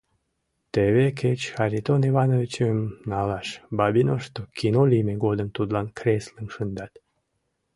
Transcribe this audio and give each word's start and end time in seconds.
Теве 0.73 1.05
кеч 1.19 1.39
Харитон 1.55 2.01
Ивановичым 2.09 2.79
налаш: 3.11 3.47
Бабиношто 3.77 4.41
кино 4.57 4.81
лийме 4.91 5.15
годым 5.25 5.49
тудлан 5.55 5.87
креслым 5.97 6.47
шындат. 6.55 6.93